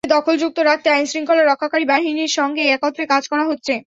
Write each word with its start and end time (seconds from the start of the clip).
স্থায়ীভাবে 0.03 0.15
দখলমুক্ত 0.17 0.57
রাখতে 0.61 0.87
আইনশৃঙ্খলা 0.91 1.43
রক্ষাকারী 1.45 1.85
বাহিনীর 1.91 2.31
সঙ্গে 2.37 2.63
একত্রে 2.75 3.03
কাজ 3.13 3.23
করা 3.31 3.43
হচ্ছে। 3.49 3.73